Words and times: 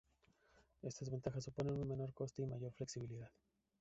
Estas 0.81 1.11
ventajas 1.11 1.43
suponen 1.43 1.75
un 1.79 1.87
menor 1.87 2.11
coste 2.11 2.41
y 2.41 2.47
mayor 2.47 2.71
flexibilidad. 2.73 3.29